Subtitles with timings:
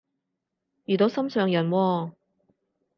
[0.85, 2.11] 遇到心上人喎？